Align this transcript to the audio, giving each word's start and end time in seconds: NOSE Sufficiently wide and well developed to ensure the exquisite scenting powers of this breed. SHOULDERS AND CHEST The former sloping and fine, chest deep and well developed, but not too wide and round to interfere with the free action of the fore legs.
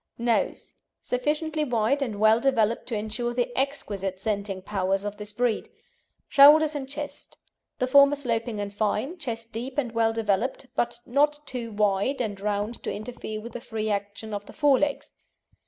NOSE 0.17 0.73
Sufficiently 0.99 1.63
wide 1.63 2.01
and 2.01 2.19
well 2.19 2.39
developed 2.39 2.87
to 2.87 2.95
ensure 2.95 3.35
the 3.35 3.55
exquisite 3.55 4.19
scenting 4.19 4.63
powers 4.63 5.05
of 5.05 5.17
this 5.17 5.31
breed. 5.31 5.69
SHOULDERS 6.27 6.73
AND 6.73 6.89
CHEST 6.89 7.37
The 7.77 7.85
former 7.85 8.15
sloping 8.15 8.59
and 8.59 8.73
fine, 8.73 9.19
chest 9.19 9.53
deep 9.53 9.77
and 9.77 9.91
well 9.91 10.11
developed, 10.11 10.65
but 10.75 11.01
not 11.05 11.39
too 11.45 11.71
wide 11.71 12.19
and 12.19 12.41
round 12.41 12.81
to 12.81 12.91
interfere 12.91 13.39
with 13.41 13.51
the 13.53 13.61
free 13.61 13.91
action 13.91 14.33
of 14.33 14.47
the 14.47 14.53
fore 14.53 14.79
legs. 14.79 15.13